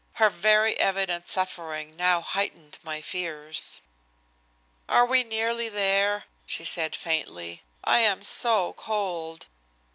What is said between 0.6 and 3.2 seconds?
evident suffering now heightened my